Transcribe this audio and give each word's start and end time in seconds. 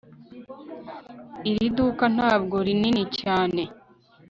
Iri 1.49 1.67
duka 1.77 2.05
ntabwo 2.15 2.55
rinini 2.67 3.03
cyane 3.19 3.63